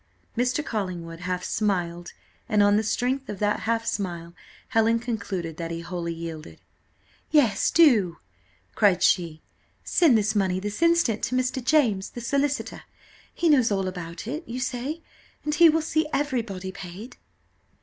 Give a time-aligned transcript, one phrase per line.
[0.35, 0.65] Mr.
[0.65, 2.13] Collingwood half smiled,
[2.49, 4.33] and on the strength of that half smile
[4.69, 6.59] Helen concluded that he wholly yielded.
[7.29, 8.17] "Yes, do,"
[8.73, 9.43] cried she,
[9.83, 11.63] "send this money this instant to Mr.
[11.63, 12.81] James, the solicitor:
[13.31, 15.03] he knows all about it, you say,
[15.45, 17.17] and he will see everybody paid."